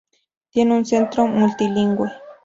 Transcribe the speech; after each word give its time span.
Tiene 0.49 0.75
un 0.75 0.83
Centro 0.83 1.27
Multilingüe. 1.27 2.09